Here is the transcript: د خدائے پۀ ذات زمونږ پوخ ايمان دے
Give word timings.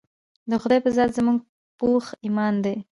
د 0.49 0.51
خدائے 0.61 0.79
پۀ 0.83 0.89
ذات 0.97 1.11
زمونږ 1.17 1.39
پوخ 1.79 2.03
ايمان 2.25 2.53
دے 2.63 2.75